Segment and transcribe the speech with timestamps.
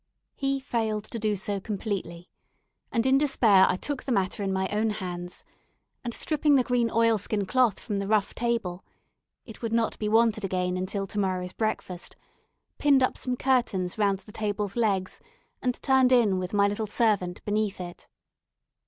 [0.33, 2.27] He failed to do so completely,
[2.91, 5.43] and in despair I took the matter in my own hands;
[6.03, 8.83] and stripping the green oilskin cloth from the rough table
[9.45, 12.15] it would not be wanted again until to morrow's breakfast
[12.79, 15.21] pinned up some curtains round the table's legs,
[15.61, 18.07] and turned in with my little servant beneath it.